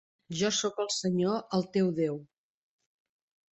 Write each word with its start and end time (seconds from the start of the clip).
Jo 0.37 0.49
sóc 0.59 0.79
el 0.83 0.89
Senyor 0.95 1.37
el 1.59 1.67
teu 1.77 1.93
Déu. 2.01 2.19